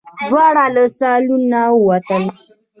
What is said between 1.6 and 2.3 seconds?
ووتل.